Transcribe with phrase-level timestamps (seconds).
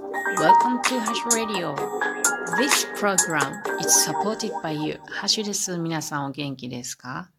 [0.00, 1.74] Welcome to Hash Radio.
[2.56, 4.98] This program is supported by you.
[5.10, 5.76] ハッシュです。
[5.76, 7.30] 皆さんお元気ですか？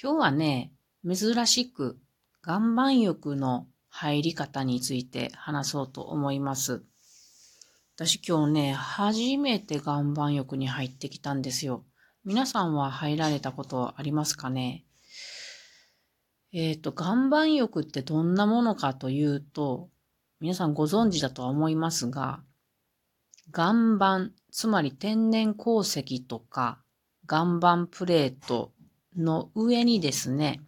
[0.00, 0.72] 今日はね、
[1.04, 1.98] 珍しく
[2.46, 6.84] 岩盤浴の入り方について話そうと思います。
[7.96, 11.84] 私今日ね、初めて岩盤浴に入ってきたんですよ。
[12.24, 14.84] 皆さんは入られたことありますかね？
[16.52, 19.88] えっ、ー、と、岩盤浴ってどんなものかというと、
[20.40, 22.40] 皆さんご存知だとは思いますが、
[23.54, 26.78] 岩盤、つまり天然鉱石とか
[27.30, 28.72] 岩盤プレート
[29.14, 30.62] の上にですね、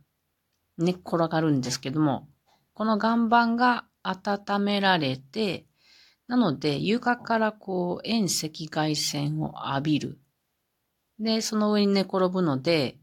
[0.76, 2.28] 寝っ転がるんですけども、
[2.74, 5.64] この岩盤が温められて、
[6.26, 10.18] なので床からこう遠赤外線を浴びる。
[11.18, 12.98] で、その上に寝転ぶので、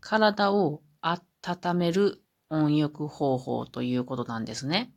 [0.00, 4.92] 体を温める温浴方法ということなんですね。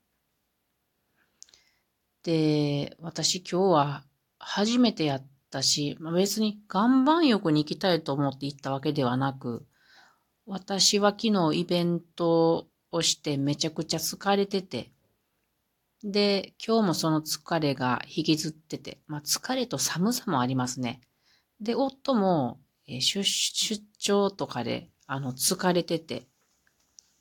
[2.25, 4.03] で、私今日は
[4.39, 9.67] 初めてやったし、まあ、別に岩盤浴に行きたいと思って行ったわけではなく、
[10.47, 14.91] 私は昨日イベントをしてめちゃくちゃ疲れてて、
[16.03, 21.01] で、今日もその疲れが引きずってて、まあ疲れと寒さもありますね。
[21.61, 26.27] で、夫も、出出張とかで、あの、疲れてて、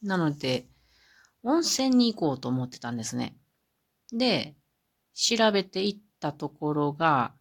[0.02, 0.66] なので、
[1.42, 3.36] 温泉に行こうと思ってたんですね。
[4.10, 4.54] で、
[5.14, 7.32] 調べていったところが、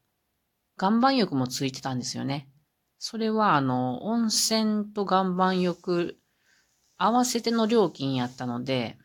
[0.80, 2.48] 岩盤浴もついてたんですよね。
[3.00, 6.18] それは、あの、温泉と岩盤浴
[6.98, 8.98] 合わせての料金やったので、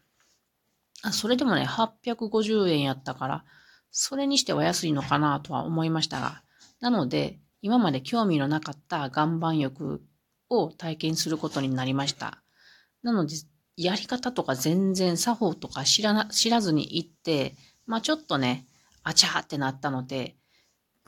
[1.12, 3.44] それでもね、850円やったから、
[3.91, 6.42] それにしては安いのかなとは思いましたが、
[6.80, 10.03] なので、今まで興味のなかった岩盤浴
[10.48, 12.42] を体験することになりました。
[13.03, 13.34] なので、
[13.77, 17.56] やり方とか全然作法とか知らな、知らずに行って、
[17.89, 18.67] まあちょっとね、
[19.03, 20.36] あちゃーってなったので、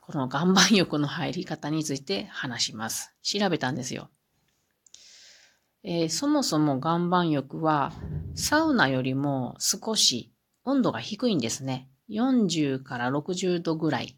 [0.01, 3.15] この岩盤浴の入り方について話します。
[3.23, 4.09] 調べたんですよ。
[5.85, 7.93] えー、そもそも岩盤浴は
[8.35, 10.33] サウナよりも少し
[10.65, 11.91] 温度が低いんですね。
[12.09, 14.17] 40から60度ぐらい。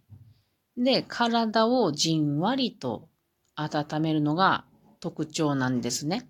[0.76, 3.08] で、体をじんわりと
[3.56, 4.64] 温めるのが
[5.00, 6.28] 特徴なんですね。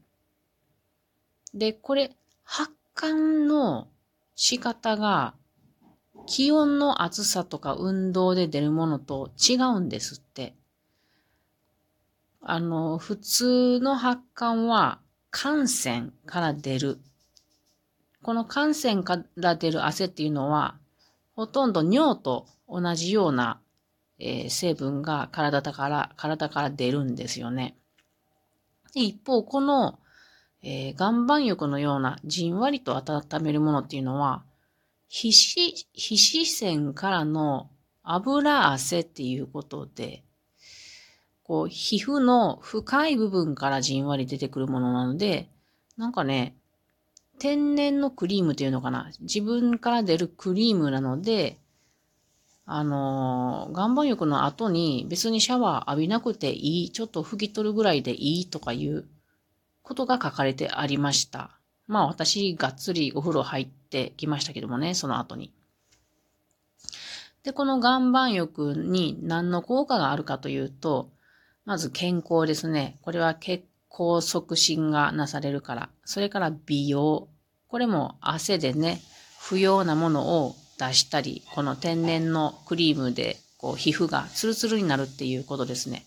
[1.52, 3.88] で、これ、発汗の
[4.34, 5.34] 仕方が
[6.26, 10.54] 気温の暑さとか運動で出るものと違うんですって。
[12.40, 15.00] あの、普通の発汗は
[15.30, 17.00] 汗腺から出る。
[18.22, 20.76] この汗腺から出る汗っていうのは、
[21.34, 23.60] ほとんど尿と同じような、
[24.18, 27.76] えー、成分が体から、体から出るんですよね。
[28.94, 29.98] で一方、この
[30.62, 34.44] えー、岩盤浴のようなじんわりと温めるものっていうのは、
[35.14, 37.68] 皮脂、皮脂腺からの
[38.02, 40.24] 油汗っていうことで、
[41.42, 45.50] こう、皮膚の深い部分からじんわり出てくるものなので、
[45.98, 46.56] なんかね、
[47.38, 49.10] 天然のクリームっていうのかな。
[49.20, 51.58] 自分から出るクリームなので、
[52.64, 59.06] あのー、岩盤浴の後に別にシャワー浴びなくていい、ちょっと拭き取るぐらいでいいとかいう
[59.82, 61.58] ことが書かれてありました。
[61.92, 65.52] まあ私、がっつりお風呂入ってきましたけどもね、その後に。
[67.42, 71.10] で、この岩盤浴に何の効果があるかというと、
[71.66, 72.98] まず健康ですね。
[73.02, 75.90] これは血行促進がなされるから。
[76.06, 77.28] それから美容。
[77.68, 79.02] これも汗でね、
[79.38, 86.06] 不要なものを出したり、この天然のクリームでこう皮膚がツルツルになるっていうことですね。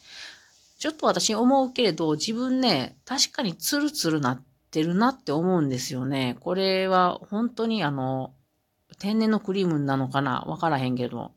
[0.79, 4.41] ちょっと私思うけれど、自分ね、確かにツルツルなっ
[4.75, 6.36] てるなって思うんですよね。
[6.41, 8.34] これは本当にあの、
[9.00, 10.44] 天然のクリームなのかな？
[10.47, 11.31] わからへんけど。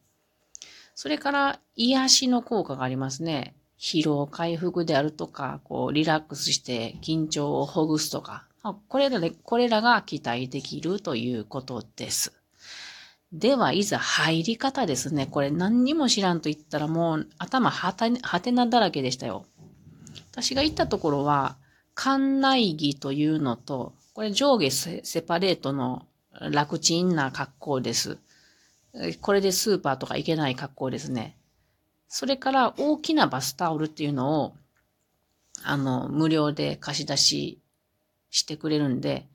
[0.97, 3.55] それから癒しの効果がありますね。
[3.79, 8.49] 疲労回復であるとか、こう、リラックスして緊張をほぐすとか、
[8.89, 12.33] これらで、これらが期待できるということです。
[13.33, 15.27] では、いざ入り方ですね。
[15.27, 17.93] これ何にも知らんと言ったらもう頭は
[18.41, 19.47] てなだらけでしたよ。
[20.33, 21.57] 私が行ったところは、
[22.01, 26.07] 館内着というのと、これ上下セパレートの
[26.53, 28.19] 楽ちんな格好です。
[29.21, 31.37] これでスーパーとか行けない格好ですね。
[32.07, 34.55] それから大きなバスタオルっていうのを、
[35.65, 37.59] あの、無料で貸し出し
[38.31, 39.27] してくれるんで、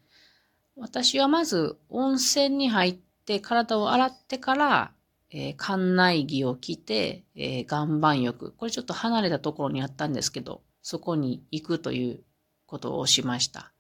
[0.77, 4.91] 私はまず温泉に入って、体を洗ってから、
[5.31, 8.53] えー、館内着を着て、えー、岩盤浴。
[8.57, 12.23] これちょっと離れたところにあったんですけど、そこに行くという
[12.73, 13.71] ことをしました。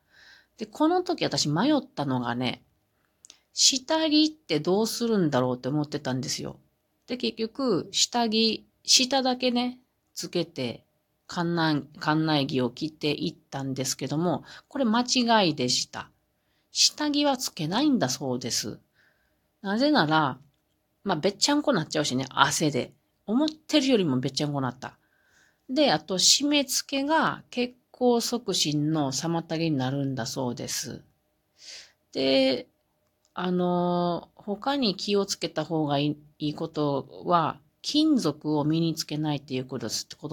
[0.57, 2.61] で、この時私迷ったのがね、
[3.53, 6.59] 下着ってどうするんだろうって思ってたんですよ。
[7.07, 9.79] で、結局、下着、下だけね、
[10.13, 10.85] つけて、
[11.27, 16.11] 館内、館内着を着ていったんですけども、これ間違いでした。
[16.71, 18.79] 下着はつけないんだそうです。
[19.63, 20.37] なぜなら、
[21.03, 22.93] まあ、べっちゃんこなっちゃうしね、汗で。
[23.25, 24.99] 思ってるよりもべっちゃんこなった。
[25.67, 31.01] で、あと、締め付けが血行促進の妨げになるんだそうです。
[32.11, 32.67] で、
[33.33, 39.87] あの、他に気をつけた方がいいことは、金属を身につけないっていうこと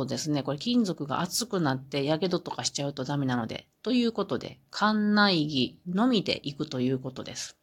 [0.06, 0.43] ですね。
[0.43, 3.67] これ金属が熱くなって火傷とかしちゃうとダメなので。
[3.82, 7.56] ということで、館内着のみで行くということです。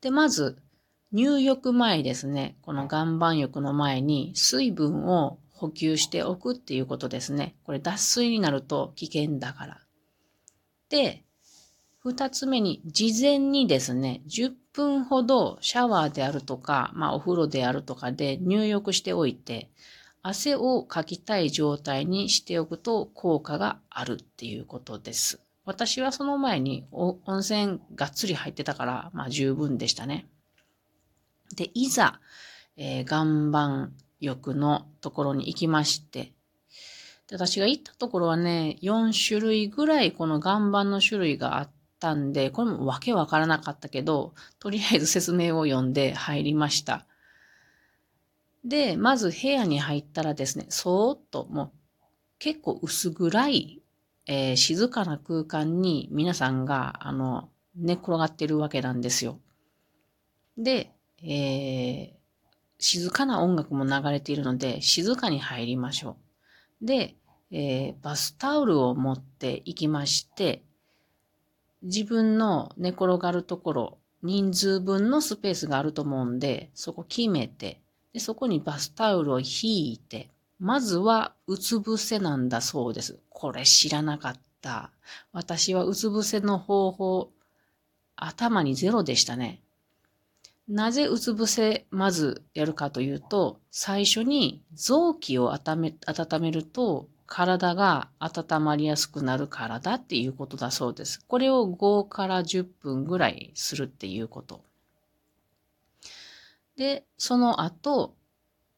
[0.00, 0.58] で、まず、
[1.12, 2.56] 入浴前ですね。
[2.62, 7.54] この岩盤浴の前に水分を補給しておくっていうことですね。
[7.62, 9.80] これ脱水になると危険だから。
[10.88, 11.22] で、
[12.00, 19.70] 二つ目に、事前にですね、10分ほどシャワーであるとか、まあお風呂であるとかで入浴しておいて、
[20.20, 25.40] 汗をかきたい状態にしておくと効果があるっていうことです。
[25.64, 30.26] 私はその前に温泉がっつり入ってたから、まあ十分でしたね。
[31.54, 32.18] で、いざ、
[32.76, 33.92] えー、岩盤
[34.22, 36.32] 浴のところに行きまして、
[37.28, 41.70] で私が行ったところはね、4種類ぐらいこの岩盤の種類があっ、
[42.02, 47.06] たんで、これもわけわからなかったけど、とりあえず説明を読んで入りました。
[48.64, 51.70] で、まず部屋に入ったらですね、そーっともう
[52.40, 53.82] 結構薄暗い、
[54.26, 59.38] えー、静かな空間に皆さんが、あの、寝転がってるわけなんですよ。
[60.58, 60.90] で、
[61.22, 62.21] えー、
[62.82, 66.16] 静かな音楽も流れているので、静かに入りましょ
[66.82, 66.86] う。
[66.86, 67.14] で、
[67.52, 70.64] えー、バスタオルを持って行きまして、
[71.82, 77.80] 自分の寝転がるところ、人数分のスペースがあると思うんで、そこ決めて、
[78.12, 80.28] でそこにバスタオルを引いて、
[80.58, 83.20] まずはうつ伏せなんだそうです。
[83.28, 84.90] これ知らなかった。
[85.32, 87.30] 私はうつ伏せの方法、
[88.16, 89.62] 頭にゼロでしたね。
[90.72, 101.22] なぜうつ伏せまずやるかというと、最初に臓器を温め温めると体が温まりやすくなるからだっていうことだそうです。
[101.28, 104.64] これを5から10分ぐらいするっていうこと。
[106.78, 108.14] で、その後、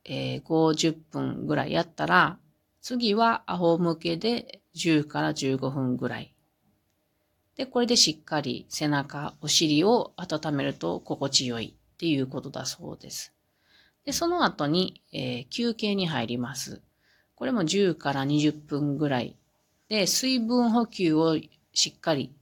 [0.04, 2.40] えー、50分ぐらいやったら、
[2.80, 6.34] 次は仰向けで10から15分ぐらい。
[7.54, 13.32] で、これでしっかり背中、お尻を温めると心地よいっていうことだそうです。
[14.04, 16.82] で、その後に、えー、休憩に入ります。
[17.34, 19.36] これも10から20分ぐらい
[19.88, 21.38] で、水分補給を
[21.72, 22.32] しっかり、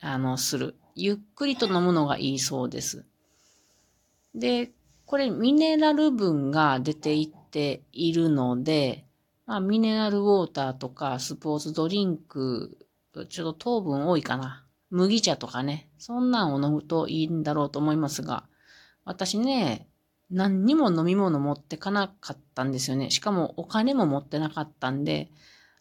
[0.00, 0.76] あの、する。
[0.94, 3.04] ゆっくりと飲むのがいいそうです。
[4.34, 4.72] で、
[5.06, 9.04] これミネラル分が出ていっているので、
[9.46, 12.76] まあ、ミネラルウォーターとかスポーツドリンク、
[13.28, 14.64] ちょっと糖分多いかな。
[14.90, 15.88] 麦茶とかね。
[15.98, 18.47] そんなんを飲むといいんだろうと思いますが、
[19.08, 19.88] 私ね、
[20.30, 23.08] 何にも飲み物持ってかなかったんですよね。
[23.08, 25.30] しかもお金も持ってなかったんで、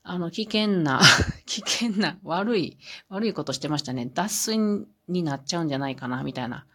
[0.02, 1.02] あの、危険な
[1.46, 2.78] 危険な、悪い、
[3.10, 4.10] 悪いことしてましたね。
[4.14, 4.58] 脱水
[5.10, 6.66] になっちゃうんじゃないかな、みたいな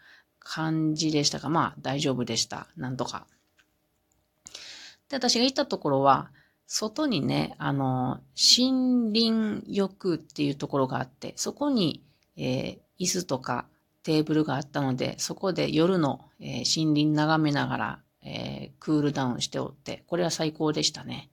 [0.41, 2.69] 感じでしたが、まあ、大丈夫でした。
[2.77, 3.27] なんとか。
[5.09, 6.31] で、私が行ったところは、
[6.67, 12.05] 外にね、あの、森林浴っていうところがあって、そこに、
[12.37, 13.67] えー、椅子とか
[14.03, 21.31] テーブルがあったので、そこで夜の、えー、森林眺めながら、えー、クールダウンしておって、これは最高でしたね。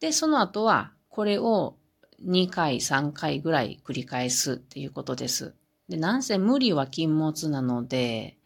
[0.00, 1.76] で、その後は、これを
[2.24, 5.54] 2回、3回ぐらい繰り返すっていうことです。
[5.88, 8.38] で、なんせ無理は禁物なので、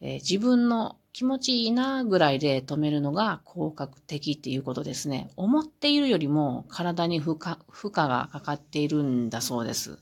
[0.00, 5.30] えー、自分の気持ちいいなぐらいで止めるのが効果的っていうことですね。
[5.36, 9.98] 思っているよりも体に負荷負荷がかかっているんだそうです。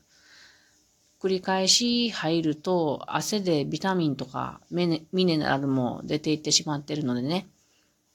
[1.21, 7.47] 繰り返し入ると汗でビタミンとかミネラルも出ていってしまってるのでね。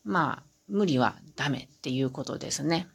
[0.05, 2.89] まあ、無理はダメっていうことですね。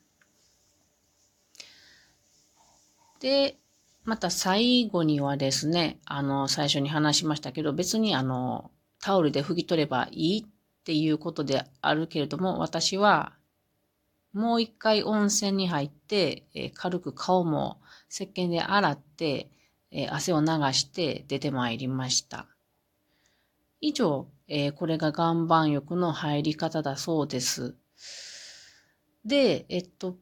[3.19, 3.57] で、
[4.03, 8.71] また最後にはですね、あの、最初に話しましたけど、別にあの、
[9.01, 13.33] タオルで拭き取ればいいっていうことであるけれども、私は
[14.33, 19.49] もう一回温泉に入って、え軽く顔も石鹸で洗って、
[19.91, 22.47] えー、汗を流して出てまいりました。
[23.79, 27.75] 以上、えー、これが岩盤浴の入り方だそうです。
[29.25, 30.17] で、えっと、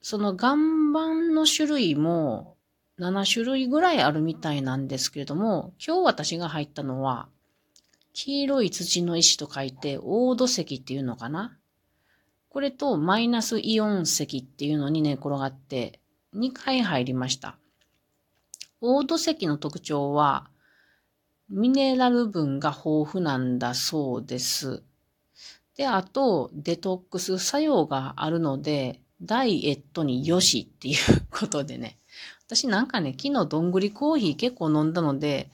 [0.00, 0.56] その岩
[0.92, 2.56] 盤の種類も
[2.98, 7.28] 7種類ぐらいあるみたいなんですけれども、今日私が入ったのは、
[8.12, 11.56] 黄色い土の石と書いて、黄土石っていうのかな？
[12.48, 16.00] これとマイナスイオン石っていうのに寝転がって
[16.34, 17.56] 2回入りました。
[18.80, 20.48] 黄土石の特徴は、
[21.48, 24.82] ミネラル分が豊富なんだそうです。
[25.76, 30.96] で、あと、デトックス作用があるので、ダイエットによしっていう
[31.30, 31.98] ことでね。
[32.46, 35.50] 私なんかね、昨日どんぐりコーヒー結構飲んだので、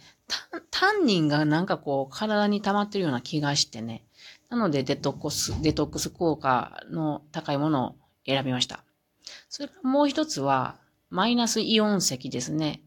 [0.71, 4.05] タンニンがなんかこう体に溜まってるような気がしてね。
[4.49, 7.95] なのでデトックス、デトックス効果の高いものを
[8.27, 8.85] 選びました。
[9.49, 10.77] それからもう一つは、
[11.11, 12.83] マイナスイオン石ですね。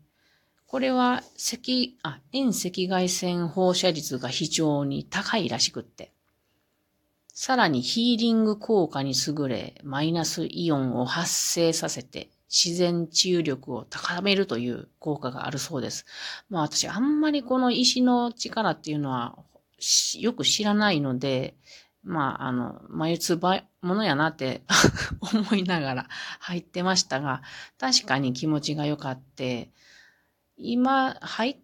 [0.68, 1.72] これは赤、
[2.04, 6.12] あ、遠赤外線放射率が非常に高いらしくって。
[7.34, 16.06] さらにヒーリング効果に優れ、マイナスイオンを発生させて、自然治癒力を高めるという効果があるそうです。
[16.50, 19.38] まあ私あんまりこの石の力っていうのは
[20.20, 21.56] よく知らないので、
[22.04, 24.64] まああの、眉つばものやなって
[25.34, 26.08] 思いながら
[26.40, 27.42] 入ってましたが、
[27.78, 29.70] 確かに気持ちが良かって、
[30.58, 31.58] 今入っ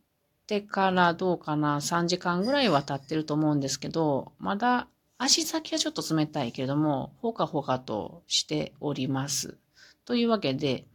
[0.48, 9.58] てからどうかな、3時間ぐらいは経ってると思うんですけど、まだ足先はちょっと冷たいけれども、ほかほかとしております。
[10.06, 10.86] というわけで、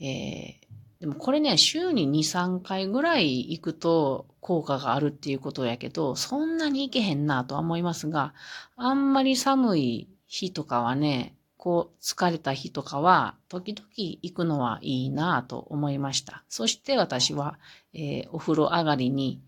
[0.00, 8.34] えー、でもこれね、週に2、3回ぐらい行くと効果があるっていうことやけど、そんなに行けへんなとは思いますが、
[8.76, 11.34] あんまり寒い日とかはね、
[11.64, 16.44] こう疲れた日とかは、時々行くのはいいなと思いました。
[16.50, 17.58] そして私は、
[17.94, 19.40] えー、お風呂上がりに、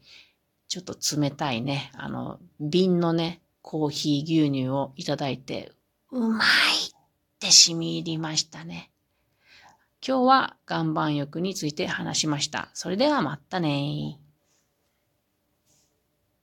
[0.66, 5.72] ちょっと冷たいね、あの、瓶のね、コーヒー牛乳をいただいて、
[6.10, 6.46] うまい
[6.88, 6.94] っ
[7.38, 8.90] て染み入りましたね。
[10.00, 12.70] 今日は岩盤浴について話しました。
[12.72, 14.18] それではまたね